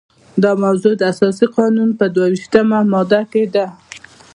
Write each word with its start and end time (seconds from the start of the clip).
دا 0.43 0.51
موضوع 0.63 0.93
د 0.97 1.01
اساسي 1.13 1.47
قانون 1.57 1.89
په 1.99 2.05
دوه 2.13 2.27
ویشتمه 2.33 2.79
ماده 2.91 3.21
کې 3.31 3.43
ده. 3.53 3.65